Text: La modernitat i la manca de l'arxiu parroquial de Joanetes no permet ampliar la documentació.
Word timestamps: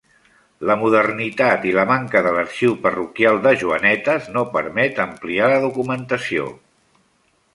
La 0.67 0.75
modernitat 0.83 1.65
i 1.71 1.73
la 1.75 1.83
manca 1.89 2.23
de 2.27 2.31
l'arxiu 2.37 2.73
parroquial 2.87 3.37
de 3.45 3.53
Joanetes 3.65 4.31
no 4.37 4.45
permet 4.57 5.03
ampliar 5.05 5.51
la 5.53 5.63
documentació. 5.69 6.49